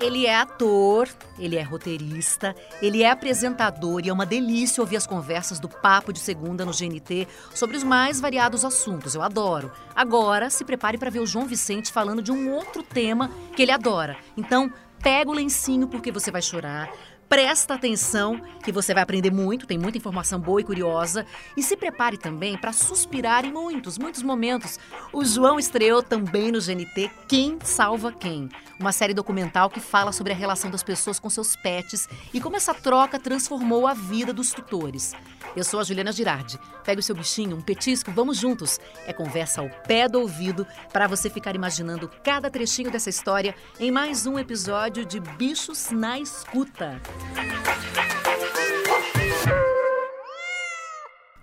[0.00, 5.06] Ele é ator, ele é roteirista, ele é apresentador e é uma delícia ouvir as
[5.06, 9.14] conversas do Papo de Segunda no GNT sobre os mais variados assuntos.
[9.14, 9.70] Eu adoro.
[9.94, 13.72] Agora, se prepare para ver o João Vicente falando de um outro tema que ele
[13.72, 14.16] adora.
[14.38, 14.72] Então,
[15.02, 16.90] pega o lencinho porque você vai chorar.
[17.30, 21.24] Presta atenção que você vai aprender muito, tem muita informação boa e curiosa.
[21.56, 24.80] E se prepare também para suspirar em muitos, muitos momentos.
[25.12, 28.48] O João estreou também no GNT Quem Salva Quem,
[28.80, 32.56] uma série documental que fala sobre a relação das pessoas com seus pets e como
[32.56, 35.14] essa troca transformou a vida dos tutores.
[35.56, 36.58] Eu sou a Juliana Girardi.
[36.84, 38.78] Pega o seu bichinho, um petisco, vamos juntos.
[39.06, 43.90] É conversa ao pé do ouvido para você ficar imaginando cada trechinho dessa história em
[43.90, 47.00] mais um episódio de Bichos na Escuta.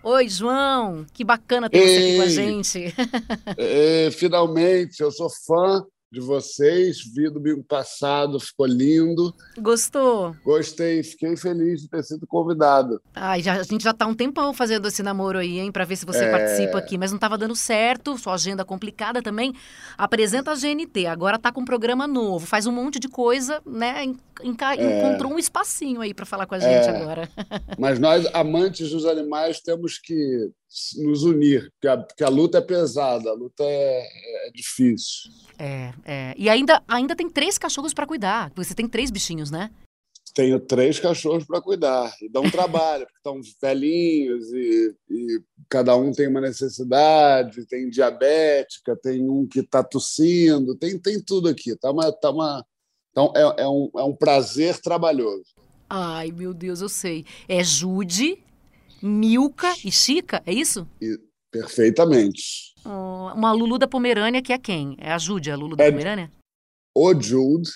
[0.04, 1.06] Oi, João.
[1.14, 2.30] Que bacana ter você aqui com a Ei.
[2.32, 2.96] gente.
[3.58, 9.34] É, finalmente, eu sou fã de vocês, vi domingo passado, ficou lindo.
[9.58, 10.34] Gostou?
[10.44, 13.02] Gostei, fiquei feliz de ter sido convidado.
[13.14, 15.98] Ai, já, a gente já tá um tempão fazendo esse namoro aí, hein, pra ver
[15.98, 16.32] se você É.
[16.32, 19.54] participa aqui, mas não tava dando certo, sua agenda complicada também.
[19.98, 24.06] Apresenta a GNT, agora tá com um programa novo, faz um monte de coisa, né?
[24.06, 25.00] en- enca- É.
[25.00, 26.90] Encontrou um espacinho aí pra falar com a gente É.
[26.90, 27.30] agora.
[27.78, 30.50] Mas nós, amantes dos animais, temos que
[30.98, 35.32] nos unir, porque a, porque a luta é pesada, a luta é, é difícil.
[35.58, 36.36] É, é.
[36.38, 39.72] E ainda, ainda tem três cachorros pra cuidar, você tem três bichinhos, né?
[40.34, 46.12] Tenho três cachorros para cuidar e dão trabalho, porque estão velhinhos e, e cada um
[46.12, 51.76] tem uma necessidade, tem diabética, tem um que está tossindo, tem, tem tudo aqui.
[51.76, 52.64] Tá uma, tá uma,
[53.12, 55.56] então é, é, um, é um prazer trabalhoso.
[55.90, 57.26] Ai, meu Deus, eu sei.
[57.48, 58.38] É Jude,
[59.02, 60.88] Milka e Chica, é isso?
[61.52, 62.74] Perfeitamente.
[62.86, 64.96] Oh, uma Lulu da Pomerânia, que é quem?
[65.00, 66.32] É a Jude, a Lulu da É- Pomerânia?
[66.96, 67.70] O Jude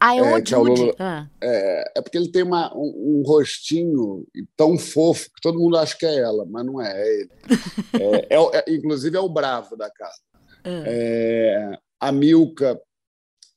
[0.00, 0.80] Ah, é, é, o é o Jude.
[0.80, 1.28] Lulu- Ah.
[1.42, 4.26] é, é porque ele tem uma, um, um rostinho
[4.56, 7.30] tão fofo que todo mundo acha que é ela, mas não é, é ele.
[8.30, 10.18] É, é o- é- inclusive é o bravo da casa.
[10.64, 10.82] Ah.
[10.86, 12.78] É, a Milka,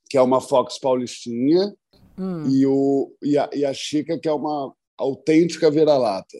[0.10, 1.74] que é uma Fox paulistinha,
[2.18, 2.48] Hum.
[2.50, 6.38] e, o, e, a, e a Chica, que é uma autêntica vira-lata.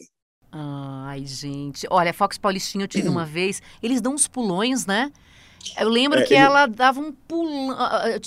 [0.50, 1.86] Ai, gente.
[1.90, 3.60] Olha, a Fox Paulistinha eu tive uma vez.
[3.82, 5.12] Eles dão uns pulões, né?
[5.78, 7.76] Eu lembro É, que ele- ela dava um pulão.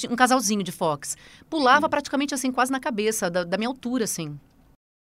[0.10, 1.18] Um casalzinho de Fox.
[1.50, 4.40] Pulava praticamente assim, quase na cabeça, da, da minha altura, assim.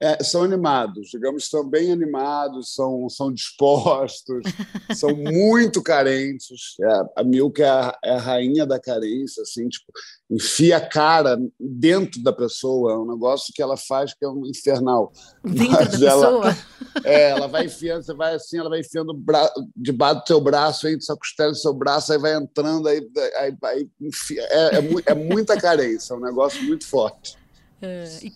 [0.02, 4.44] É, são animados, digamos, são bem animados, são, são dispostos,
[4.96, 6.76] são muito carentes.
[6.82, 9.92] É, a Milka é a, é a rainha da carência, assim, tipo,
[10.32, 14.46] enfia a cara dentro da pessoa, é um negócio que ela faz que é um
[14.46, 15.12] infernal.
[15.44, 16.70] Dentro Mas da ela- pessoa.
[17.04, 19.52] É, ela vai enfiando, você vai assim, ela vai enfiando bra...
[19.76, 23.06] debaixo do seu braço, entre sua costela do seu braço, aí vai entrando, aí,
[23.38, 24.44] aí, aí enfia...
[24.44, 27.38] é, é, é muita carência, é um negócio muito forte.
[27.82, 28.34] É, e,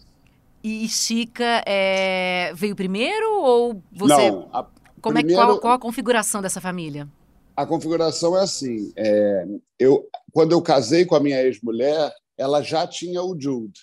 [0.63, 4.31] e Chica é, veio primeiro ou você.
[4.31, 4.66] Não, a,
[5.01, 7.07] como é, primeiro- qual, qual a configuração dessa família?
[7.56, 9.46] a configuração é assim: é,
[9.79, 13.81] eu, quando eu casei com a minha ex-mulher, ela já tinha o Jude.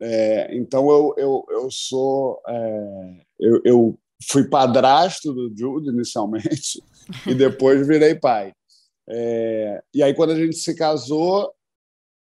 [0.00, 2.40] É, então eu, eu, eu sou.
[2.48, 3.98] é, eu, eu
[4.30, 6.82] fui padrasto do Jude inicialmente
[7.26, 8.52] e depois virei pai.
[9.08, 11.52] É, e aí, quando a gente se casou,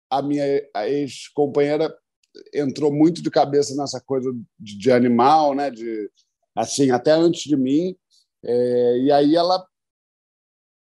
[0.10, 0.44] a minha
[0.86, 1.96] ex-companheira
[2.54, 5.70] entrou muito de cabeça nessa coisa de, de animal, né?
[5.70, 6.10] De,
[6.56, 7.96] assim, até antes de mim.
[8.44, 9.66] É, e aí ela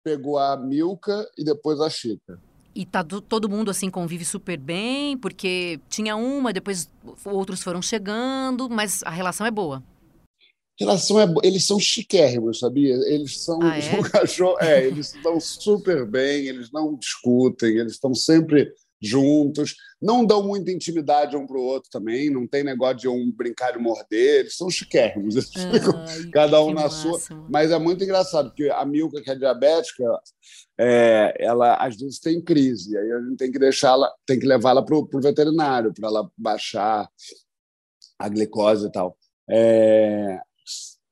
[0.04, 2.40] pegou a Milka e depois a Chica.
[2.74, 6.88] E tá do- todo mundo assim convive super bem, porque tinha uma, depois
[7.24, 9.82] outros foram chegando, mas a relação é boa.
[10.80, 12.94] A relação é eles são chiquérrimos, sabia?
[13.12, 13.96] Eles são Ah, é?
[13.98, 20.24] um cachorro, é, eles estão super bem, eles não discutem, eles estão sempre juntos, não
[20.24, 23.78] dão muita intimidade um para o outro também, não tem negócio de um brincar de
[23.78, 27.18] morder, eles são chiquérrimos, eles ficam Ai, cada um na sua.
[27.48, 30.04] Mas é muito engraçado, porque a Milka, que é diabética,
[30.78, 34.84] é, ela às vezes tem crise, aí a gente tem que deixá-la, tem que levá-la
[34.84, 37.08] para o veterinário para ela baixar
[38.18, 39.16] a glicose e tal.
[39.48, 40.40] É,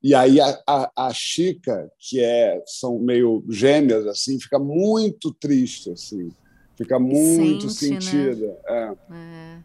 [0.03, 5.91] e aí a, a, a Chica, que é, são meio gêmeas, assim, fica muito triste,
[5.91, 6.31] assim,
[6.77, 8.01] fica muito Sente, né?
[8.01, 8.59] sentida.
[8.67, 8.93] é.
[9.13, 9.59] É.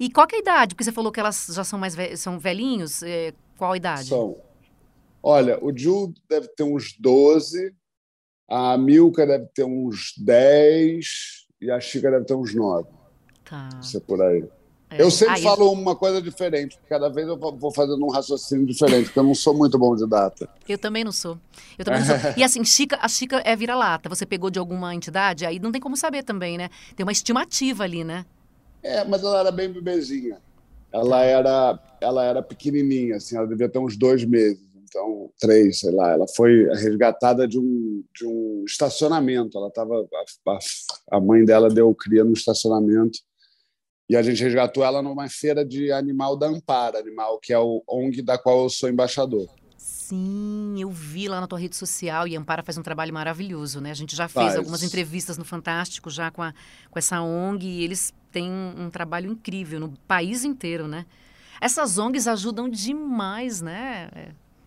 [0.00, 0.74] E qual que é a idade?
[0.74, 3.02] Porque você falou que elas já são mais ve- são velhinhos.
[3.02, 4.08] é, qual a idade?
[4.08, 4.36] São.
[5.22, 7.72] Olha, o Jude deve ter uns 12,
[8.48, 12.88] a Milka deve ter uns 10 e a Chica deve ter uns 9.
[13.44, 13.68] Tá.
[13.80, 14.44] Isso é por aí.
[14.92, 15.02] É.
[15.02, 19.06] Eu sempre Aí- falo uma coisa diferente, cada vez eu vou fazendo um raciocínio diferente,
[19.06, 20.48] porque eu não sou muito bom de data.
[20.68, 21.38] Eu também não sou.
[21.78, 22.16] Eu também não sou.
[22.36, 24.08] E assim, Chica, a Chica é vira-lata.
[24.08, 26.68] Você pegou de alguma entidade, aí não tem como saber também, né?
[26.94, 28.26] Tem uma estimativa ali, né?
[28.82, 30.38] É, mas ela era bem bebezinha.
[30.92, 35.90] Ela era, ela era pequenininha, assim, ela devia ter uns dois meses, então três, sei
[35.90, 36.10] lá.
[36.10, 39.56] Ela foi resgatada de um, de um estacionamento.
[39.56, 40.06] Ela estava,
[40.48, 43.20] a, a, mãe dela deu cria no estacionamento
[44.12, 47.82] e a gente resgatou ela numa feira de animal da Ampara, animal que é o
[47.88, 49.48] ONG da qual eu sou embaixador.
[49.78, 53.80] Sim, eu vi lá na tua rede social e a Ampara faz um trabalho maravilhoso,
[53.80, 53.90] né?
[53.90, 54.56] A gente já fez faz.
[54.58, 56.52] algumas entrevistas no Fantástico já com, a,
[56.90, 61.06] com essa ONG e eles têm um, um trabalho incrível no país inteiro, né?
[61.58, 64.10] Essas ONGs ajudam demais, né?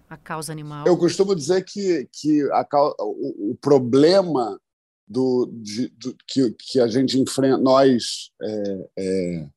[0.10, 0.88] A causa animal.
[0.88, 2.66] Eu costumo dizer que, que a,
[3.00, 4.60] o, o problema
[5.08, 9.48] do, de, do, que, que a gente enfrenta, nós é, é,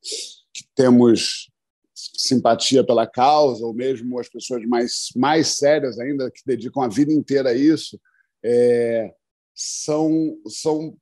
[0.52, 1.50] que temos
[1.94, 7.12] simpatia pela causa, ou mesmo as pessoas mais, mais sérias ainda, que dedicam a vida
[7.12, 7.98] inteira a isso,
[8.44, 9.12] é,
[9.54, 10.96] são, são,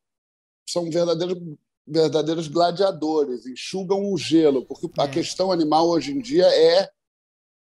[0.69, 1.39] são verdadeiros,
[1.87, 5.09] verdadeiros gladiadores, enxugam o gelo, porque a é.
[5.09, 6.89] questão animal hoje em dia é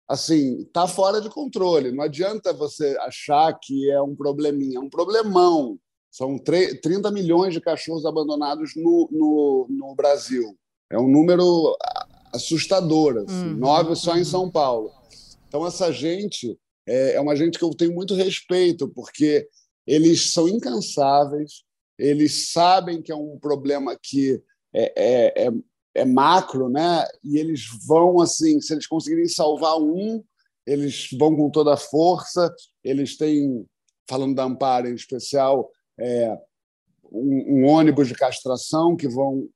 [0.07, 1.92] assim, está fora de controle.
[1.92, 5.80] Não adianta você achar que é um probleminha, é um problemão.
[6.11, 10.57] São 30 milhões de cachorros abandonados no, no, no Brasil.
[10.89, 11.77] É um número
[12.33, 14.17] assustador, assim, uhum, nove só uhum.
[14.17, 14.91] em São Paulo.
[15.47, 16.57] Então, essa gente
[16.88, 19.47] é, é uma gente que eu tenho muito respeito, porque
[19.85, 21.63] eles são incansáveis,
[21.97, 24.41] eles sabem que é um problema que
[24.73, 25.51] é, é, é,
[25.95, 27.06] é macro, né?
[27.23, 30.23] E eles vão assim, se eles conseguirem salvar um,
[30.65, 32.53] eles vão com toda a força.
[32.83, 33.65] Eles têm,
[34.07, 35.69] falando da Amparo em especial,
[36.00, 36.38] é,
[37.12, 39.48] um, um, ônibus de castração que vão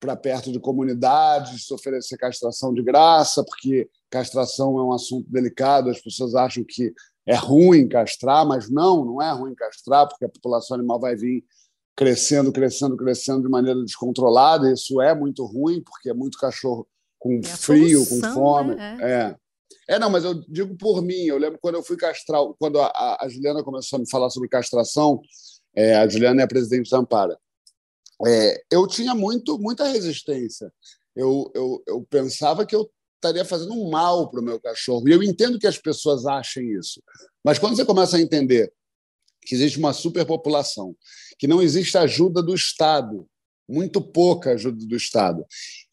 [0.00, 5.88] para perto de comunidades, se oferecer castração de graça, porque castração é um assunto delicado,
[5.88, 6.92] as pessoas acham que
[7.24, 11.44] é ruim castrar, mas não, não é ruim castrar, porque a população animal vai vir
[11.96, 16.86] crescendo, crescendo, crescendo de maneira descontrolada, e isso é muito ruim, porque é muito cachorro
[17.18, 18.74] com é frio, solução, com fome.
[18.74, 18.98] Né?
[19.88, 19.94] É.
[19.94, 23.18] é, não, mas eu digo por mim, eu lembro quando eu fui castrar, quando a,
[23.20, 25.20] a Juliana começou a me falar sobre castração,
[25.74, 27.38] é, a Juliana é a presidente da Ampara,
[28.26, 30.72] é, eu tinha muito, muita resistência.
[31.14, 35.08] Eu, eu, eu pensava que eu estaria fazendo um mal para o meu cachorro.
[35.08, 37.02] E eu entendo que as pessoas achem isso.
[37.44, 38.72] Mas quando você começa a entender
[39.42, 40.94] que existe uma superpopulação,
[41.38, 43.26] que não existe ajuda do Estado,
[43.68, 45.44] muito pouca ajuda do Estado,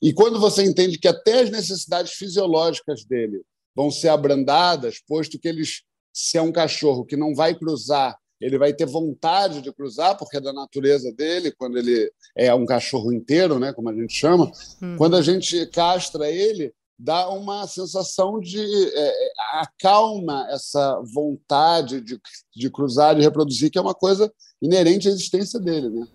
[0.02, 3.42] e quando você entende que até as necessidades fisiológicas dele
[3.76, 5.84] vão ser abrandadas, posto que eles,
[6.14, 10.38] se é um cachorro que não vai cruzar ele vai ter vontade de cruzar, porque
[10.38, 14.52] é da natureza dele, quando ele é um cachorro inteiro, né, como a gente chama.
[14.82, 14.98] Uhum.
[14.98, 18.60] Quando a gente castra ele, dá uma sensação de.
[18.94, 22.20] É, acalma essa vontade de,
[22.56, 24.32] de cruzar e reproduzir, que é uma coisa
[24.62, 25.90] inerente à existência dele.
[25.90, 26.08] Né?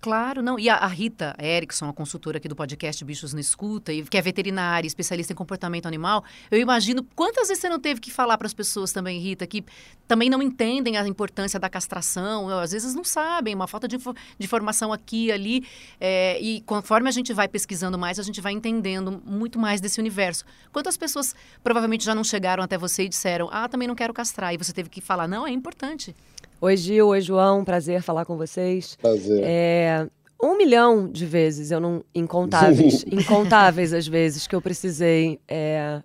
[0.00, 0.58] Claro, não.
[0.58, 4.16] E a, a Rita Erickson, a consultora aqui do podcast Bichos no Escuta, e que
[4.16, 8.38] é veterinária, especialista em comportamento animal, eu imagino quantas vezes você não teve que falar
[8.38, 9.64] para as pessoas também, Rita, que
[10.06, 14.44] também não entendem a importância da castração, às vezes não sabem, uma falta de, de
[14.44, 15.66] informação aqui ali.
[16.00, 19.98] É, e conforme a gente vai pesquisando mais, a gente vai entendendo muito mais desse
[19.98, 20.44] universo.
[20.72, 24.54] Quantas pessoas provavelmente já não chegaram até você e disseram, ah, também não quero castrar,
[24.54, 26.14] e você teve que falar, não, é importante.
[26.60, 27.06] Oi, Gil.
[27.06, 27.64] Oi, João.
[27.64, 28.96] Prazer falar com vocês.
[28.96, 29.44] Prazer.
[29.44, 30.08] É,
[30.42, 32.04] um milhão de vezes, eu não.
[32.12, 33.04] Incontáveis.
[33.06, 36.02] incontáveis as vezes que eu precisei é,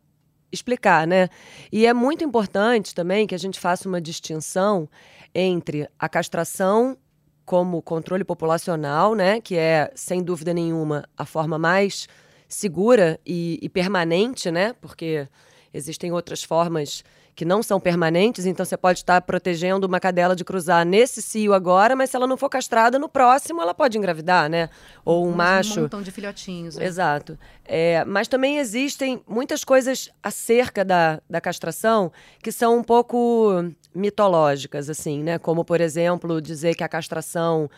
[0.52, 1.28] explicar, né?
[1.72, 4.88] E é muito importante também que a gente faça uma distinção
[5.34, 6.96] entre a castração
[7.44, 9.42] como controle populacional, né?
[9.42, 12.08] Que é, sem dúvida nenhuma, a forma mais
[12.48, 14.76] segura e, e permanente, né?
[14.80, 15.28] Porque
[15.74, 17.04] existem outras formas
[17.36, 21.54] que não são permanentes, então você pode estar protegendo uma cadela de cruzar nesse cio
[21.54, 24.70] agora, mas se ela não for castrada, no próximo ela pode engravidar, né?
[25.04, 25.80] Ou um mas macho.
[25.80, 26.76] Um montão de filhotinhos.
[26.76, 26.86] Né?
[26.86, 27.38] Exato.
[27.66, 32.12] É, mas também existem muitas coisas acerca da, da castração
[32.42, 35.40] que são um pouco mitológicas, assim, né?
[35.40, 37.70] Como, por exemplo, dizer que a castração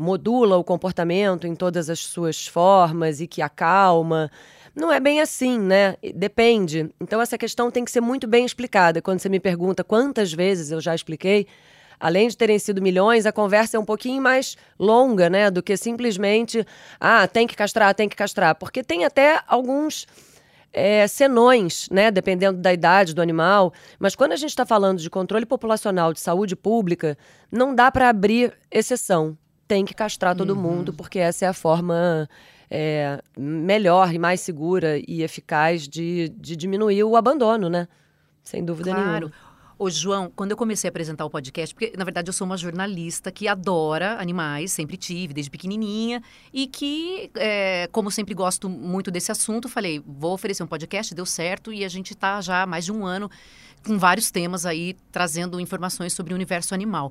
[0.00, 4.30] modula o comportamento em todas as suas formas e que acalma.
[4.74, 5.96] Não é bem assim, né?
[6.14, 6.90] Depende.
[7.00, 9.02] Então, essa questão tem que ser muito bem explicada.
[9.02, 11.46] Quando você me pergunta quantas vezes eu já expliquei,
[11.98, 15.50] além de terem sido milhões, a conversa é um pouquinho mais longa, né?
[15.50, 16.64] Do que simplesmente,
[17.00, 18.54] ah, tem que castrar, tem que castrar.
[18.54, 20.06] Porque tem até alguns.
[20.72, 23.72] É, senões, né, dependendo da idade do animal.
[23.98, 27.18] Mas quando a gente está falando de controle populacional de saúde pública,
[27.50, 29.36] não dá para abrir exceção.
[29.66, 30.62] Tem que castrar todo uhum.
[30.62, 32.28] mundo, porque essa é a forma
[32.70, 37.88] é, melhor e mais segura e eficaz de, de diminuir o abandono, né?
[38.44, 39.10] Sem dúvida claro.
[39.10, 39.32] nenhuma.
[39.76, 42.56] Ô, João, quando eu comecei a apresentar o podcast, porque na verdade eu sou uma
[42.58, 46.22] jornalista que adora animais, sempre tive, desde pequenininha,
[46.52, 51.24] e que, é, como sempre gosto muito desse assunto, falei, vou oferecer um podcast, deu
[51.24, 53.30] certo, e a gente está já há mais de um ano
[53.82, 57.10] com vários temas aí, trazendo informações sobre o universo animal.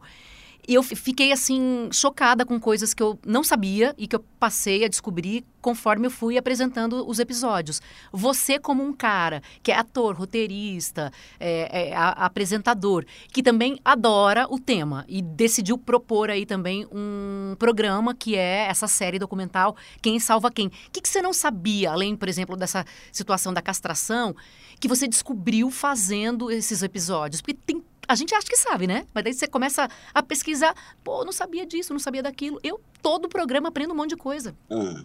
[0.69, 4.85] E eu fiquei assim chocada com coisas que eu não sabia e que eu passei
[4.85, 7.81] a descobrir conforme eu fui apresentando os episódios.
[8.11, 14.45] Você como um cara que é ator, roteirista, é, é, a, apresentador, que também adora
[14.47, 20.19] o tema e decidiu propor aí também um programa que é essa série documental Quem
[20.19, 20.67] Salva Quem.
[20.67, 24.35] O que, que você não sabia, além, por exemplo, dessa situação da castração,
[24.79, 27.41] que você descobriu fazendo esses episódios?
[27.41, 29.05] Porque tem a gente acha que sabe, né?
[29.13, 32.59] Mas daí você começa a pesquisar, pô, não sabia disso, não sabia daquilo.
[32.63, 34.57] Eu, todo o programa, aprendo um monte de coisa.
[34.67, 35.03] Ah,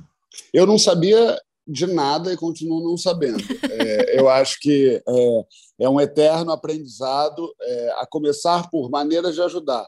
[0.54, 3.44] eu não sabia de nada e continuo não sabendo.
[3.70, 5.46] É, eu acho que é,
[5.80, 9.87] é, um eterno aprendizado, é, a começar por maneiras de ajudar.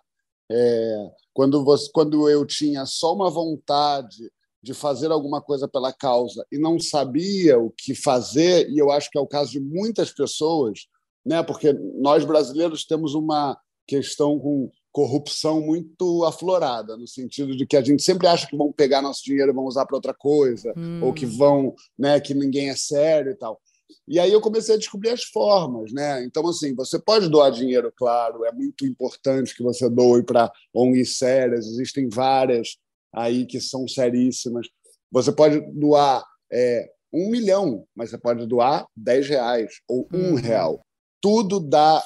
[0.53, 4.31] É, quando, você, quando eu tinha só uma vontade
[4.63, 9.09] de fazer alguma coisa pela causa e não sabia o que fazer, e eu acho
[9.11, 10.81] que é o caso de muitas pessoas,
[11.27, 11.43] né?
[11.43, 17.83] porque nós brasileiros temos uma questão com corrupção muito aflorada, no sentido de que a
[17.83, 21.01] gente sempre acha que vão pegar nosso dinheiro e vão usar para outra coisa, hum.
[21.03, 23.61] ou que vão, né, que ninguém é sério e tal.
[24.09, 26.25] E aí eu comecei a descobrir as formas, né?
[26.25, 31.19] Então assim, você pode doar dinheiro, claro, é muito importante que você doe para ONGs
[31.19, 32.77] sérias, existem várias
[33.13, 34.67] aí que são seríssimas.
[35.11, 40.35] Você pode doar é, um milhão, mas você pode doar dez reais ou um uhum.
[40.37, 40.86] real
[41.21, 42.03] tudo dá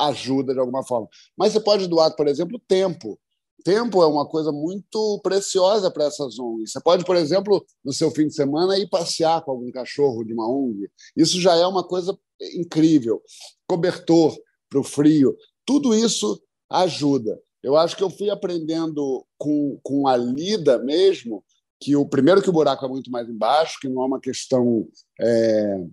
[0.00, 1.08] ajuda de alguma forma.
[1.36, 3.18] Mas você pode doar, por exemplo, tempo.
[3.64, 6.72] Tempo é uma coisa muito preciosa para essas ONGs.
[6.72, 10.32] Você pode, por exemplo, no seu fim de semana, ir passear com algum cachorro de
[10.32, 10.88] uma ONG.
[11.16, 12.16] Isso já é uma coisa
[12.54, 13.20] incrível.
[13.66, 14.36] Cobertor
[14.68, 15.36] para o frio.
[15.64, 17.40] Tudo isso ajuda.
[17.62, 21.42] Eu acho que eu fui aprendendo com, com a lida mesmo
[21.80, 24.86] que o primeiro que o buraco é muito mais embaixo, que não é uma questão
[25.20, 25.84] é,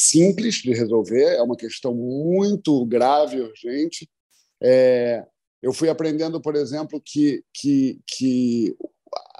[0.00, 4.08] simples de resolver, é uma questão muito grave e urgente.
[4.62, 5.26] É,
[5.60, 8.76] eu fui aprendendo, por exemplo, que, que, que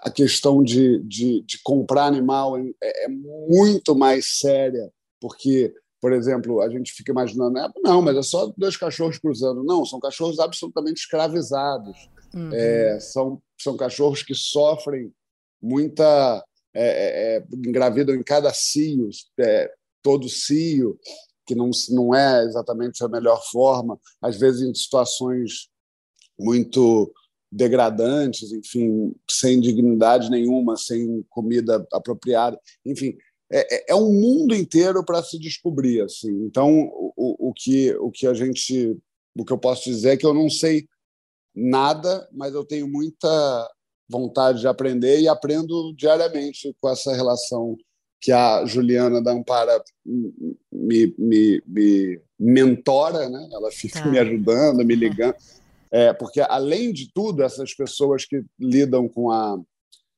[0.03, 6.61] a questão de, de, de comprar animal é, é, muito mais séria, porque, por exemplo,
[6.61, 9.63] a gente fica imaginando, é, não, mas é só dois cachorros cruzando.
[9.63, 11.97] Não, são cachorros absolutamente escravizados.
[12.35, 12.53] Uhum.
[12.53, 15.13] É, são, são cachorros que sofrem
[15.63, 16.45] muita.
[16.75, 19.09] É, é, é engravidam em cada cio,
[19.41, 19.73] é,
[20.09, 20.99] todo cio,
[21.47, 25.69] que não, não é exatamente a melhor forma, às vezes em situações
[26.39, 27.13] muito
[27.53, 33.19] degradantes, enfim, sem dignidade nenhuma, sem comida apropriada, enfim,
[33.53, 36.33] é, é, é um mundo inteiro para se descobrir, assim.
[36.47, 38.97] Então, o, o que o que a gente,
[39.37, 40.89] o que eu posso dizer é que eu não sei
[41.55, 43.71] nada, mas eu tenho muita
[44.09, 47.77] vontade de aprender e aprendo diariamente com essa relação
[48.21, 53.49] que a Juliana da Ampara me, me, me mentora, né?
[53.53, 54.07] ela fica tá.
[54.07, 55.37] me ajudando, me ligando.
[55.91, 59.59] É, porque, além de tudo, essas pessoas que lidam com a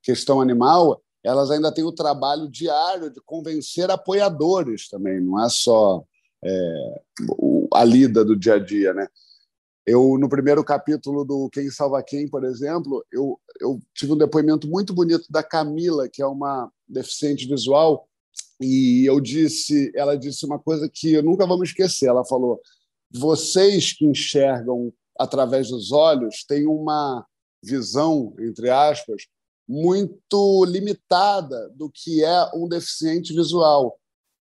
[0.02, 6.02] questão animal, elas ainda têm o trabalho diário de convencer apoiadores também, não é só
[6.42, 7.00] é,
[7.74, 8.94] a lida do dia a dia.
[8.94, 9.06] Né?
[9.86, 14.66] Eu, no primeiro capítulo do Quem Salva Quem, por exemplo, eu, eu tive um depoimento
[14.68, 18.08] muito bonito da Camila, que é uma deficiente visual,
[18.60, 22.06] e eu disse, ela disse uma coisa que eu nunca vou me esquecer.
[22.06, 22.60] Ela falou:
[23.10, 27.26] vocês que enxergam através dos olhos têm uma
[27.62, 29.26] visão, entre aspas,
[29.68, 33.98] muito limitada do que é um deficiente visual.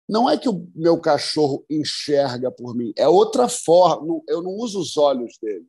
[0.09, 4.23] Não é que o meu cachorro enxerga por mim, é outra forma.
[4.29, 5.67] Eu não uso os olhos dele.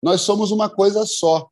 [0.00, 1.48] Nós somos uma coisa só.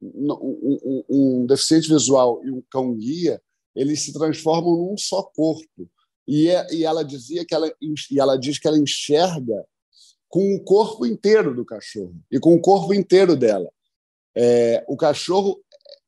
[0.00, 3.40] Um, um, um deficiente visual e um cão guia
[3.74, 5.88] eles se transformam num só corpo.
[6.26, 9.64] E, é, e ela dizia que ela e ela diz que ela enxerga
[10.28, 13.70] com o corpo inteiro do cachorro e com o corpo inteiro dela.
[14.34, 15.60] É, o cachorro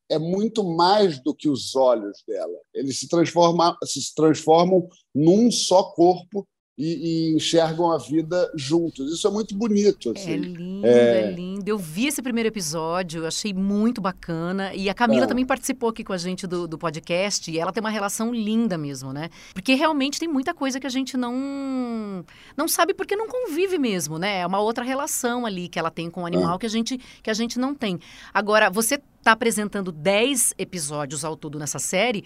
[0.09, 2.59] é muito mais do que os olhos dela.
[2.73, 9.13] Eles se transformam, se transformam num só corpo e, e, enxergam a vida juntos.
[9.13, 10.13] Isso é muito bonito.
[10.17, 10.33] Assim.
[10.33, 11.21] É lindo, é...
[11.21, 11.31] é...
[11.31, 11.69] lindo.
[11.69, 14.75] Eu vi esse primeiro episódio, achei muito bacana.
[14.75, 15.29] E a Camila é.
[15.29, 17.51] também participou aqui com a gente do, do podcast.
[17.51, 19.31] E ela tem uma relação linda mesmo, né?
[19.53, 22.25] Porque realmente tem muita coisa que a gente não
[22.57, 24.41] não sabe porque não convive mesmo, né?
[24.41, 26.59] É uma outra relação ali que ela tem com o animal é.
[26.59, 28.01] que, a gente, que a gente não tem.
[28.33, 32.25] Agora, você está apresentando 10 episódios ao todo nessa série,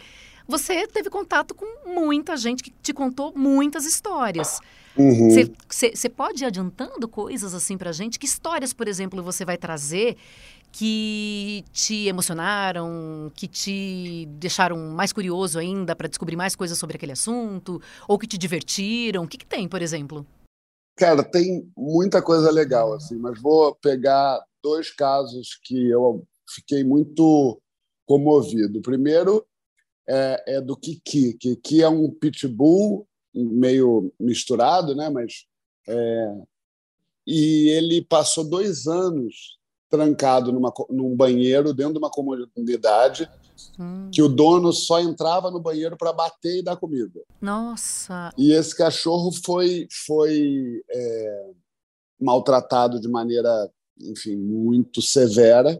[0.49, 4.59] você teve contato com muita gente que te contou muitas histórias.
[4.97, 6.15] Você uhum.
[6.17, 8.19] pode ir adiantando coisas assim pra gente?
[8.19, 10.17] Que histórias, por exemplo, você vai trazer
[10.73, 17.13] que te emocionaram, que te deixaram mais curioso ainda para descobrir mais coisas sobre aquele
[17.13, 19.23] assunto, ou que te divertiram?
[19.23, 20.27] O que, que tem, por exemplo?
[20.97, 27.61] Cara, tem muita coisa legal, assim, mas vou pegar dois casos que eu fiquei muito
[28.07, 28.79] comovido.
[28.79, 29.47] O primeiro
[30.09, 31.35] é, é do Kiki.
[31.35, 35.11] Kiki é um pitbull meio misturado, né?
[35.11, 35.47] Mas
[35.87, 36.35] é...
[37.27, 39.59] e ele passou dois anos
[39.91, 43.29] trancado numa, num banheiro dentro de uma comunidade
[43.79, 44.11] hum.
[44.13, 47.21] que o dono só entrava no banheiro para bater e dar comida.
[47.41, 48.31] Nossa!
[48.37, 51.51] E esse cachorro foi foi é,
[52.21, 55.79] maltratado de maneira, enfim, muito severa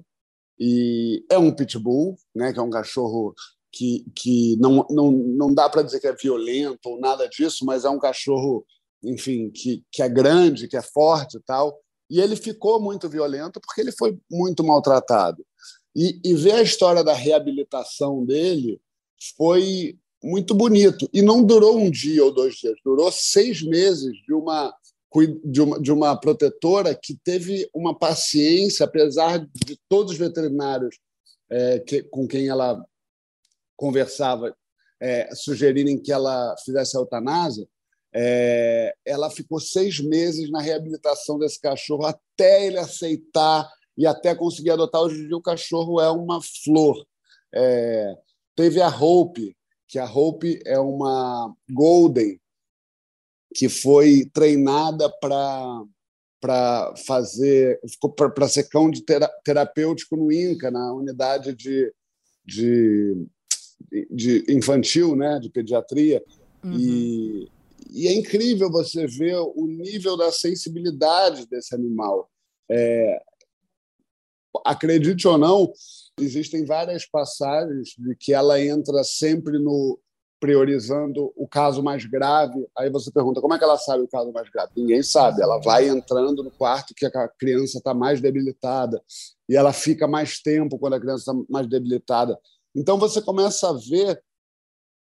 [0.59, 2.53] e é um pitbull, né?
[2.53, 3.35] Que é um cachorro
[3.73, 7.85] que, que não, não, não dá para dizer que é violento ou nada disso, mas
[7.85, 8.65] é um cachorro,
[9.05, 11.79] enfim, que, que é grande, que é forte e tal.
[12.11, 15.45] E ele ficou muito violento porque ele foi muito maltratado.
[15.95, 18.81] E, e ver a história da reabilitação dele
[19.37, 21.09] foi muito bonito.
[21.13, 24.75] E não durou um dia ou dois dias, durou seis meses de uma,
[25.45, 30.99] de uma, de uma protetora que teve uma paciência, apesar de todos os veterinários
[31.51, 32.85] é, que, com quem ela
[33.77, 34.55] conversava
[35.01, 37.67] é, sugerirem que ela fizesse a eutanásia,
[38.15, 44.71] é, ela ficou seis meses na reabilitação desse cachorro até ele aceitar e até conseguir
[44.71, 45.03] adotar.
[45.03, 47.07] Hoje em dia, o cachorro é uma flor.
[47.55, 48.15] É,
[48.55, 52.39] teve a Hope, que a Hope é uma Golden
[53.55, 55.85] que foi treinada para
[56.41, 57.81] para fazer
[58.35, 59.05] para ser cão de
[59.45, 61.93] terapêutico no INCA na unidade de,
[62.47, 63.27] de
[64.11, 66.23] de infantil, né, de pediatria,
[66.65, 66.73] uhum.
[66.73, 67.49] e,
[67.91, 72.31] e, é incrível você ver o nível da sensibilidade desse animal.
[72.71, 73.23] É,
[74.65, 75.73] acredite ou não,
[76.21, 79.99] existem várias passagens de que ela entra sempre no
[80.41, 82.67] priorizando o caso mais grave.
[82.77, 84.73] Aí você pergunta como é que ela sabe o caso mais grave?
[84.77, 85.43] Ninguém sabe.
[85.43, 89.03] Ela vai entrando no quarto que a criança está mais debilitada
[89.49, 92.39] e ela fica mais tempo quando a criança está mais debilitada.
[92.75, 94.23] Então você começa a ver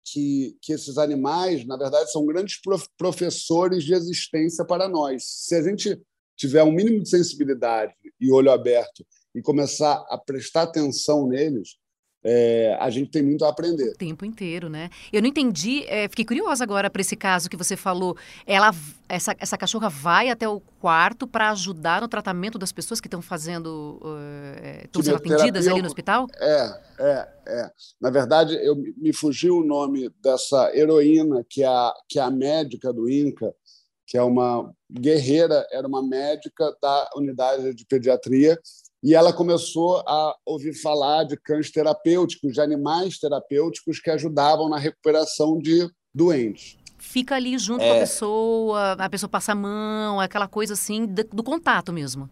[0.04, 2.60] que, que esses animais, na verdade, são grandes
[2.96, 5.24] professores de existência para nós.
[5.24, 6.00] Se a gente
[6.36, 11.76] tiver um mínimo de sensibilidade e olho aberto e começar a prestar atenção neles,
[12.24, 13.90] é, a gente tem muito a aprender.
[13.90, 14.90] O tempo inteiro, né?
[15.12, 18.16] Eu não entendi, é, fiquei curiosa agora para esse caso que você falou.
[18.46, 18.72] Ela,
[19.08, 23.20] essa, essa cachorra vai até o quarto para ajudar no tratamento das pessoas que estão
[23.20, 26.28] fazendo, uh, estão sendo atendidas ali no hospital?
[26.38, 27.70] É, é, é.
[28.00, 32.30] Na verdade, eu me fugiu o nome dessa heroína que é a, que é a
[32.30, 33.52] médica do INCA,
[34.06, 38.58] que é uma guerreira, era uma médica da unidade de pediatria
[39.02, 44.78] e ela começou a ouvir falar de cães terapêuticos, de animais terapêuticos que ajudavam na
[44.78, 46.76] recuperação de doentes.
[46.98, 47.88] Fica ali junto é...
[47.88, 52.30] com a pessoa, a pessoa passa a mão, aquela coisa assim do, do contato mesmo.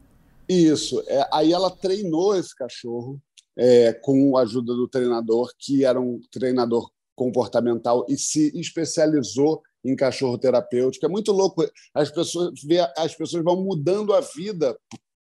[0.48, 1.02] Isso.
[1.08, 3.20] É, aí ela treinou esse cachorro
[3.56, 9.96] é, com a ajuda do treinador, que era um treinador comportamental e se especializou em
[9.96, 11.04] cachorro terapêutico.
[11.04, 11.64] É muito louco.
[11.94, 12.52] As pessoas,
[12.96, 14.76] as pessoas vão mudando a vida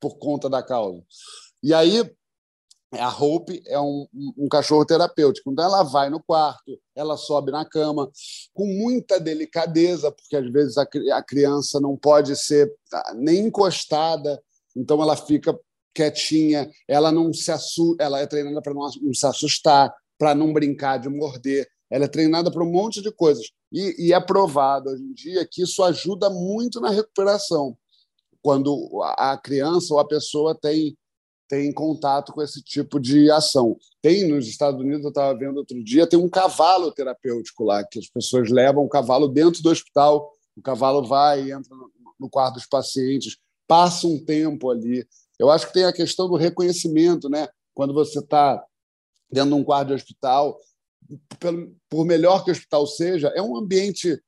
[0.03, 1.01] por conta da causa.
[1.63, 2.03] E aí,
[2.91, 4.05] a Hope é um,
[4.37, 5.49] um, cachorro terapêutico.
[5.49, 8.11] Então, ela vai no quarto, ela sobe na cama,
[8.53, 14.43] com muita delicadeza, porque às vezes a, a criança não pode ser ah, nem encostada,
[14.75, 15.57] então ela fica
[15.95, 20.51] quietinha, ela não se assusta, ela é treinada para não, não se assustar, para não
[20.51, 23.45] brincar de morder, ela é treinada para um monte de coisas.
[23.71, 27.77] E, e é provado hoje em dia que isso ajuda muito na recuperação
[28.43, 30.95] quando a criança ou a pessoa tem
[31.49, 33.77] tem contato com esse tipo de ação.
[34.01, 37.99] Tem nos Estados Unidos, eu estava vendo outro dia, tem um cavalo terapêutico lá, que
[37.99, 41.75] as pessoas levam o cavalo dentro do hospital, o cavalo vai e entra
[42.19, 45.05] no quarto dos pacientes, passa um tempo ali.
[45.37, 47.47] Eu acho que tem a questão do reconhecimento, né?
[47.75, 48.63] Quando você está
[49.31, 50.57] dentro de um quarto de hospital,
[51.89, 54.19] por melhor que o hospital seja, é um ambiente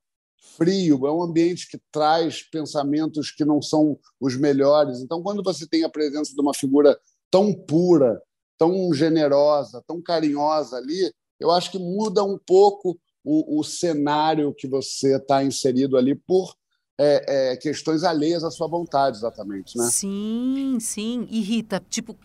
[0.56, 5.00] frio, é um ambiente que traz pensamentos que não são os melhores.
[5.00, 6.98] Então, quando você tem a presença de uma figura
[7.30, 8.20] tão pura,
[8.58, 14.66] tão generosa, tão carinhosa ali, eu acho que muda um pouco o, o cenário que
[14.66, 16.54] você está inserido ali por
[16.98, 19.88] é, é, questões alheias à sua vontade, exatamente, né?
[19.90, 21.26] Sim, sim.
[21.30, 22.16] E Rita, tipo,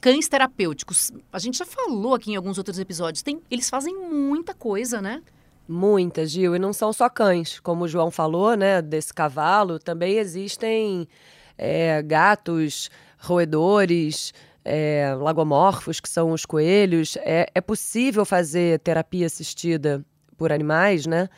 [0.00, 1.12] cães terapêuticos.
[1.32, 3.22] A gente já falou aqui em alguns outros episódios.
[3.22, 5.22] Tem, eles fazem muita coisa, né?
[5.66, 6.54] Muitas, Gil.
[6.54, 7.58] E não são só cães.
[7.58, 8.82] Como o João falou, né?
[8.82, 11.08] Desse cavalo, também existem
[11.56, 17.16] é, gatos, roedores, é, lagomorfos, que são os coelhos.
[17.22, 20.04] É, é possível fazer terapia assistida
[20.36, 21.28] por animais, né?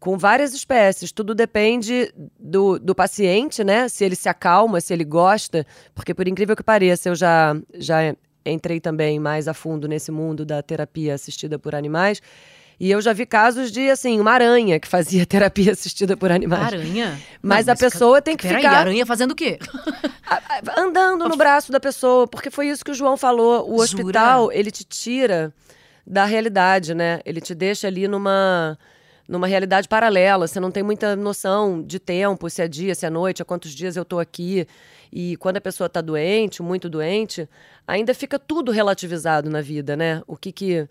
[0.00, 1.12] Com várias espécies.
[1.12, 3.88] Tudo depende do, do paciente, né?
[3.88, 5.66] Se ele se acalma, se ele gosta.
[5.94, 10.44] Porque, por incrível que pareça, eu já, já entrei também mais a fundo nesse mundo
[10.44, 12.20] da terapia assistida por animais.
[12.78, 16.74] E eu já vi casos de, assim, uma aranha que fazia terapia assistida por animais.
[16.74, 17.10] Aranha?
[17.10, 18.58] Mas, Não, mas a pessoa tem que ficar.
[18.58, 19.58] Aí, aranha fazendo o quê?
[20.76, 23.64] Andando no braço da pessoa, porque foi isso que o João falou.
[23.64, 24.02] O Jura?
[24.02, 25.52] hospital, ele te tira
[26.06, 27.20] da realidade, né?
[27.24, 28.78] Ele te deixa ali numa
[29.26, 30.46] numa realidade paralela.
[30.46, 33.72] Você não tem muita noção de tempo, se é dia, se é noite, há quantos
[33.72, 34.66] dias eu estou aqui.
[35.12, 37.48] E quando a pessoa está doente, muito doente,
[37.86, 40.22] ainda fica tudo relativizado na vida, né?
[40.26, 40.88] O que que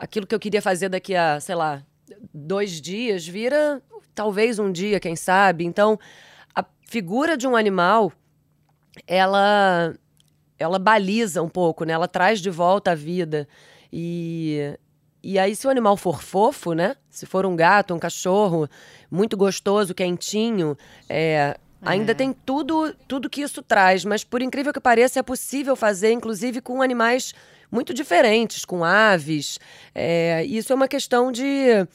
[0.00, 1.82] aquilo que eu queria fazer daqui a, sei lá,
[2.32, 3.82] dois dias vira
[4.14, 5.64] talvez um dia, quem sabe.
[5.64, 5.98] Então,
[6.54, 8.12] a figura de um animal,
[9.06, 9.94] ela,
[10.58, 11.92] ela baliza um pouco, né?
[11.92, 13.46] Ela traz de volta a vida.
[13.92, 14.76] E,
[15.22, 16.96] e aí, se o animal for fofo, né?
[17.08, 18.68] Se for um gato, um cachorro,
[19.08, 20.76] muito gostoso, quentinho,
[21.08, 22.14] é, Ainda é.
[22.14, 26.60] tem tudo, tudo que isso traz, mas por incrível que pareça, é possível fazer, inclusive
[26.60, 27.34] com animais
[27.70, 29.58] muito diferentes, com aves.
[29.94, 31.86] É, isso é uma questão de,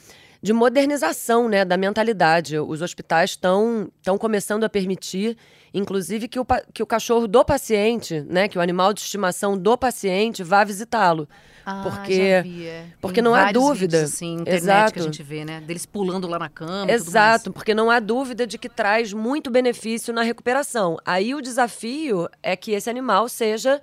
[0.43, 2.59] de modernização né, da mentalidade.
[2.59, 5.37] Os hospitais estão começando a permitir,
[5.73, 9.77] inclusive, que o, que o cachorro do paciente, né, que o animal de estimação do
[9.77, 11.29] paciente vá visitá-lo.
[11.65, 12.87] Ah, porque é.
[12.99, 14.93] porque não há dúvida vídeos, assim, internet Exato.
[14.95, 15.61] que a gente vê, né?
[15.61, 16.91] Deles pulando lá na cama.
[16.91, 20.97] Exato, porque não há dúvida de que traz muito benefício na recuperação.
[21.05, 23.81] Aí o desafio é que esse animal seja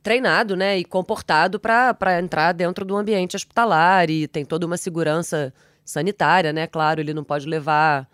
[0.00, 5.52] treinado, né, e comportado para entrar dentro do ambiente hospitalar e tem toda uma segurança
[5.88, 6.66] sanitária, né?
[6.66, 8.06] Claro, ele não pode levar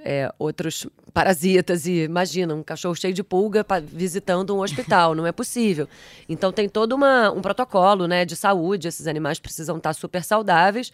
[0.00, 5.32] é, outros parasitas e imagina um cachorro cheio de pulga visitando um hospital, não é
[5.32, 5.88] possível.
[6.28, 8.88] Então tem todo uma, um protocolo, né, de saúde.
[8.88, 10.92] Esses animais precisam estar super saudáveis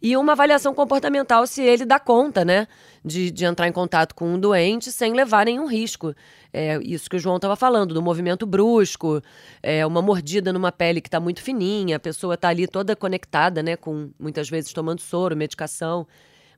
[0.00, 2.66] e uma avaliação comportamental se ele dá conta, né,
[3.04, 6.14] de, de entrar em contato com um doente sem levar nenhum risco.
[6.52, 9.22] É isso que o João estava falando, do movimento brusco,
[9.62, 13.62] é, uma mordida numa pele que está muito fininha, a pessoa está ali toda conectada,
[13.62, 16.06] né, com muitas vezes tomando soro, medicação.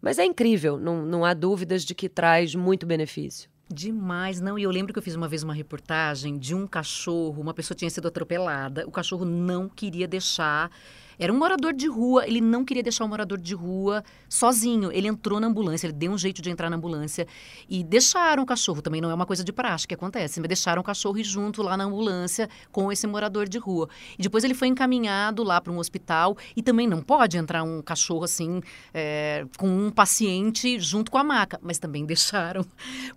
[0.00, 3.48] Mas é incrível, não, não há dúvidas de que traz muito benefício.
[3.68, 4.56] Demais, não.
[4.56, 7.76] E eu lembro que eu fiz uma vez uma reportagem de um cachorro, uma pessoa
[7.76, 10.70] tinha sido atropelada, o cachorro não queria deixar
[11.18, 14.92] era um morador de rua, ele não queria deixar o morador de rua sozinho.
[14.92, 17.26] Ele entrou na ambulância, ele deu um jeito de entrar na ambulância
[17.68, 18.82] e deixaram o cachorro.
[18.82, 21.76] Também não é uma coisa de praxe que acontece, mas deixaram o cachorro junto lá
[21.76, 23.88] na ambulância com esse morador de rua.
[24.18, 27.80] E depois ele foi encaminhado lá para um hospital e também não pode entrar um
[27.80, 28.60] cachorro assim
[28.92, 32.64] é, com um paciente junto com a maca, mas também deixaram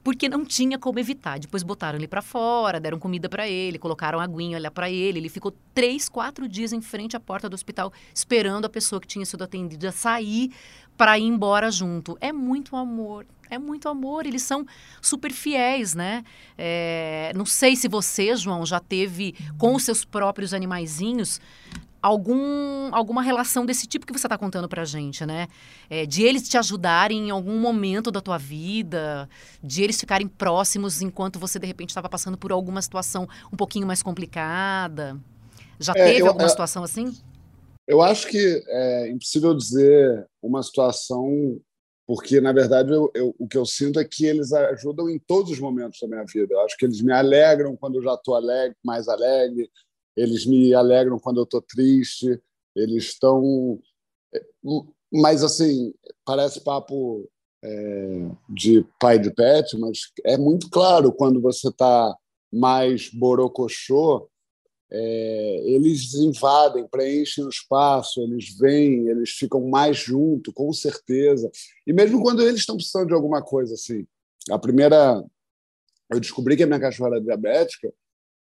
[0.03, 1.39] porque não tinha como evitar.
[1.39, 5.19] Depois botaram ele para fora, deram comida para ele, colocaram aguinha lá para ele.
[5.19, 9.07] Ele ficou três, quatro dias em frente à porta do hospital esperando a pessoa que
[9.07, 10.51] tinha sido atendida sair
[10.97, 12.17] para ir embora junto.
[12.19, 13.25] É muito amor.
[13.49, 14.63] É muito amor, eles são
[15.01, 16.23] super fiéis, né?
[16.55, 21.41] É, não sei se você, João, já teve com os seus próprios animaizinhos
[22.01, 25.47] algum, alguma relação desse tipo que você está contando para a gente, né?
[25.89, 29.27] É, de eles te ajudarem em algum momento da tua vida,
[29.63, 33.87] de eles ficarem próximos enquanto você de repente estava passando por alguma situação um pouquinho
[33.87, 35.19] mais complicada.
[35.79, 37.15] Já é, teve eu, alguma é, situação assim?
[37.89, 41.59] Eu acho que é impossível dizer uma situação,
[42.05, 45.53] porque, na verdade, eu, eu, o que eu sinto é que eles ajudam em todos
[45.53, 46.53] os momentos da minha vida.
[46.53, 49.71] Eu acho que eles me alegram quando eu já estou alegre, mais alegre,
[50.15, 52.39] eles me alegram quando eu estou triste,
[52.75, 53.79] eles estão.
[54.35, 54.45] É,
[55.11, 55.91] mas, assim,
[56.23, 57.27] parece papo
[57.63, 62.15] é, de pai de pet, mas é muito claro quando você está
[62.53, 64.29] mais borocochô
[64.91, 71.49] é, eles invadem, preenchem o espaço, eles vêm, eles ficam mais junto, com certeza.
[71.85, 74.07] E mesmo quando eles estão precisando de alguma coisa assim.
[74.49, 75.23] A primeira.
[76.11, 77.93] Eu descobri que a minha cachorra era diabética,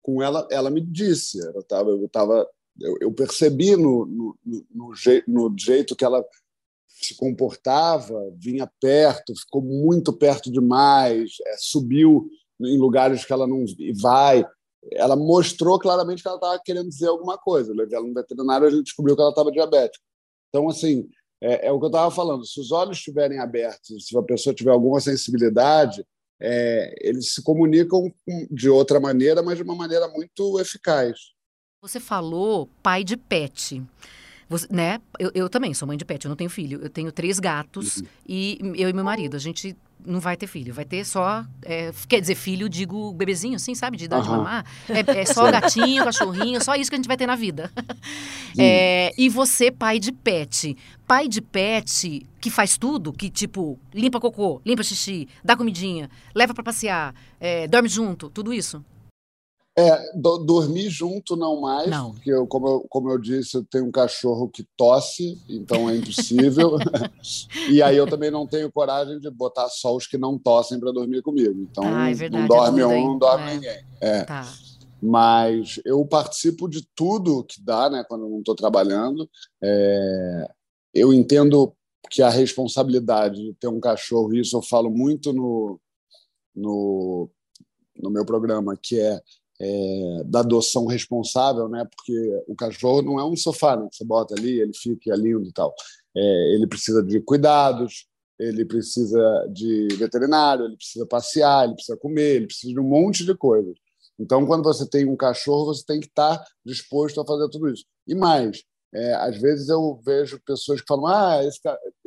[0.03, 1.39] com ela, ela me disse.
[1.39, 2.49] Eu, tava, eu, tava,
[2.81, 4.37] eu, eu percebi no, no,
[4.75, 6.25] no, jeito, no jeito que ela
[6.89, 12.29] se comportava, vinha perto, ficou muito perto demais, é, subiu
[12.61, 13.65] em lugares que ela não
[14.01, 14.45] vai
[14.91, 17.71] ela mostrou claramente que ela estava querendo dizer alguma coisa.
[17.71, 20.05] Eu levei ela no veterinário e descobriu que ela estava diabética.
[20.49, 21.09] Então, assim,
[21.41, 22.47] é, é o que eu estava falando.
[22.47, 26.05] Se os olhos estiverem abertos, se a pessoa tiver alguma sensibilidade,
[26.41, 28.13] é, eles se comunicam
[28.51, 31.19] de outra maneira, mas de uma maneira muito eficaz.
[31.81, 33.83] Você falou pai de pet.
[34.49, 35.01] Você, né?
[35.19, 36.81] Eu, eu, também sou mãe de pet, eu não tenho filho.
[36.83, 38.07] Eu tenho três gatos uhum.
[38.29, 39.37] e eu e meu marido.
[39.37, 41.45] A gente não vai ter filho, vai ter só.
[41.63, 43.97] É, quer dizer, filho, digo bebezinho, assim, sabe?
[43.97, 44.35] De idade uhum.
[44.35, 44.67] de mamar.
[44.89, 47.71] É, é só gatinho, cachorrinho, só isso que a gente vai ter na vida.
[48.59, 50.77] É, e você, pai de pet.
[51.07, 56.53] Pai de pet que faz tudo, que tipo, limpa cocô, limpa xixi, dá comidinha, leva
[56.53, 58.85] para passear, é, dorme junto, tudo isso.
[59.77, 62.13] É, do, dormir junto não mais, não.
[62.13, 65.97] porque eu, como, eu, como eu disse, eu tenho um cachorro que tosse, então é
[65.97, 66.77] impossível.
[67.71, 70.93] e aí eu também não tenho coragem de botar só os que não tossem para
[70.93, 71.59] dormir comigo.
[71.59, 73.55] Então ah, é verdade, não dorme um, não dorme é.
[73.55, 73.85] ninguém.
[74.01, 74.25] É.
[74.25, 74.47] Tá.
[75.03, 79.29] Mas eu participo de tudo que dá, né, quando eu não estou trabalhando.
[79.63, 80.51] É,
[80.95, 81.75] eu entendo
[82.11, 85.81] que a responsabilidade de ter um cachorro, isso eu falo muito no,
[86.55, 87.31] no,
[87.99, 89.21] no meu programa, que é
[89.63, 91.87] é, da adoção responsável, né?
[91.95, 93.87] Porque o cachorro não é um sofá, né?
[93.89, 95.73] Que você bota ali, ele fica lindo e tal.
[96.17, 98.07] É, ele precisa de cuidados,
[98.39, 99.21] ele precisa
[99.53, 103.75] de veterinário, ele precisa passear, ele precisa comer, ele precisa de um monte de coisas.
[104.19, 107.85] Então, quando você tem um cachorro, você tem que estar disposto a fazer tudo isso.
[108.07, 111.61] E mais, é, às vezes eu vejo pessoas que falam: ah, esse,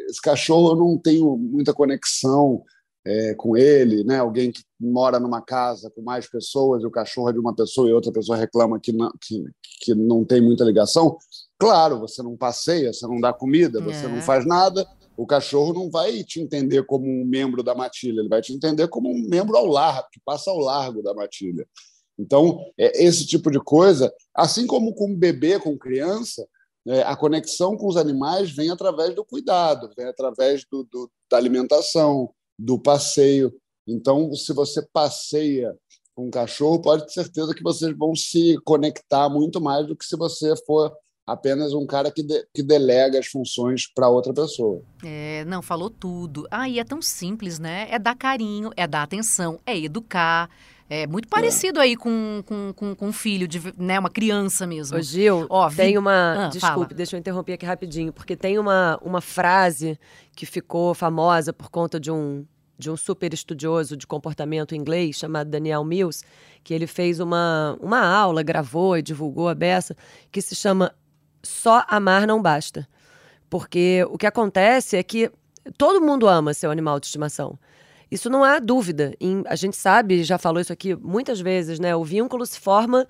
[0.09, 2.63] esse cachorro eu não tenho muita conexão,
[3.05, 4.17] é, com ele, né?
[4.17, 7.87] alguém que mora numa casa com mais pessoas e o cachorro é de uma pessoa
[7.87, 9.43] e outra pessoa reclama que não, que,
[9.81, 11.17] que não tem muita ligação.
[11.59, 14.09] Claro, você não passeia, você não dá comida, você é.
[14.09, 18.29] não faz nada, o cachorro não vai te entender como um membro da matilha, ele
[18.29, 21.65] vai te entender como um membro ao largo, que passa ao largo da matilha.
[22.17, 26.45] Então, é, esse tipo de coisa, assim como com bebê, com criança,
[26.87, 31.37] é, a conexão com os animais vem através do cuidado, vem através do, do da
[31.37, 33.53] alimentação, do passeio.
[33.87, 35.75] Então, se você passeia
[36.15, 40.05] com um cachorro, pode ter certeza que vocês vão se conectar muito mais do que
[40.05, 40.91] se você for
[41.27, 44.81] apenas um cara que, de, que delega as funções para outra pessoa.
[45.03, 46.47] É, não, falou tudo.
[46.51, 47.87] Ah, é tão simples, né?
[47.89, 50.49] É dar carinho, é dar atenção, é educar.
[50.87, 51.83] É muito parecido é.
[51.83, 53.99] aí com, com, com, com, um filho, de, né?
[53.99, 54.97] Uma criança mesmo.
[54.97, 55.77] Ô, Gil, Ó, vi...
[55.77, 56.45] tem uma.
[56.45, 56.93] Ah, desculpe, fala.
[56.95, 59.99] deixa eu interromper aqui rapidinho, porque tem uma, uma frase
[60.35, 62.45] que ficou famosa por conta de um,
[62.77, 66.23] de um super estudioso de comportamento inglês chamado Daniel Mills,
[66.63, 69.95] que ele fez uma, uma aula, gravou e divulgou a beça,
[70.31, 70.93] que se chama
[71.41, 72.87] Só Amar Não Basta.
[73.49, 75.31] Porque o que acontece é que
[75.77, 77.57] todo mundo ama seu animal de estimação.
[78.09, 79.13] Isso não há dúvida.
[79.47, 81.95] a gente sabe, já falou isso aqui muitas vezes, né?
[81.95, 83.07] O vínculo se forma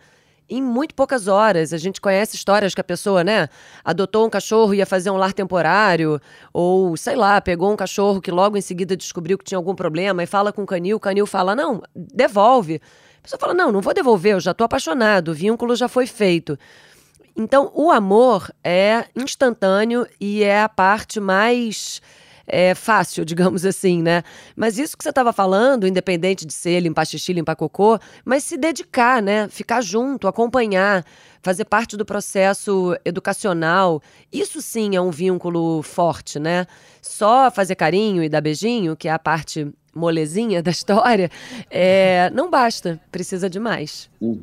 [0.49, 1.73] em muito poucas horas.
[1.73, 3.49] A gente conhece histórias que a pessoa, né,
[3.83, 6.19] adotou um cachorro e ia fazer um lar temporário,
[6.53, 10.23] ou sei lá, pegou um cachorro que logo em seguida descobriu que tinha algum problema
[10.23, 12.81] e fala com o canil, o canil fala: não, devolve.
[13.19, 16.07] A pessoa fala: não, não vou devolver, eu já estou apaixonado, o vínculo já foi
[16.07, 16.57] feito.
[17.37, 22.01] Então, o amor é instantâneo e é a parte mais
[22.47, 24.23] é, fácil, digamos assim, né?
[24.55, 28.57] Mas isso que você estava falando, independente de ser limpar xixi, limpar cocô, mas se
[28.57, 29.47] dedicar, né?
[29.49, 31.05] Ficar junto, acompanhar,
[31.41, 36.65] fazer parte do processo educacional, isso sim é um vínculo forte, né?
[37.01, 41.31] Só fazer carinho e dar beijinho, que é a parte molezinha da história,
[41.69, 44.09] é, não basta, precisa de mais.
[44.21, 44.41] Hum.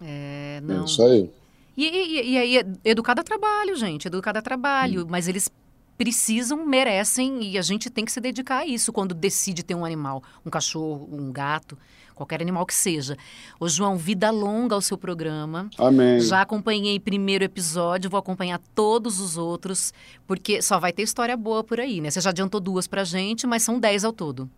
[0.00, 0.82] É, não.
[0.82, 1.30] É isso aí.
[1.76, 5.06] E, e, e, aí, educado a trabalho, gente, educado a trabalho, hum.
[5.08, 5.50] mas eles
[5.96, 9.84] precisam, merecem e a gente tem que se dedicar a isso quando decide ter um
[9.84, 11.78] animal, um cachorro, um gato,
[12.14, 13.16] qualquer animal que seja.
[13.58, 15.68] Ô João, vida longa ao seu programa.
[15.78, 16.20] Amém.
[16.20, 19.92] Já acompanhei o primeiro episódio, vou acompanhar todos os outros,
[20.26, 22.10] porque só vai ter história boa por aí, né?
[22.10, 24.50] Você já adiantou duas pra gente, mas são dez ao todo.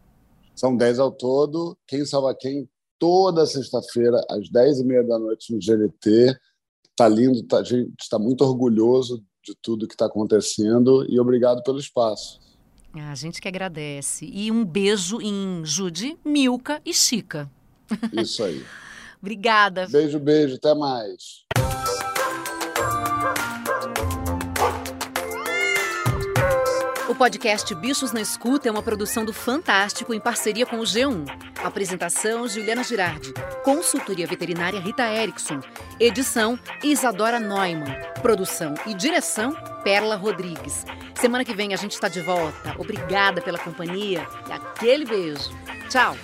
[0.55, 1.77] São dez ao todo.
[1.87, 2.69] Quem salva quem?
[2.99, 6.37] Toda sexta-feira, às dez e meia da noite no GNT.
[6.97, 11.63] Tá lindo, tá, a gente está muito orgulhoso de tudo que está acontecendo e obrigado
[11.63, 12.41] pelo espaço.
[12.95, 14.31] A gente que agradece.
[14.33, 17.51] E um beijo em Jude, Milka e Chica.
[18.13, 18.65] Isso aí.
[19.21, 19.89] Obrigada.
[19.89, 20.57] Beijo, beijo.
[20.57, 21.45] Até mais.
[27.15, 31.25] O podcast Bichos na Escuta é uma produção do Fantástico em parceria com o G1.
[31.63, 33.33] Apresentação: Juliana Girardi.
[33.63, 35.61] Consultoria veterinária Rita Erickson.
[36.01, 37.85] Edição: Isadora Neumann.
[38.21, 40.85] Produção e direção: Perla Rodrigues.
[41.15, 42.75] Semana que vem a gente está de volta.
[42.81, 45.51] Obrigada pela companhia e aquele beijo.
[45.89, 46.17] Tchau!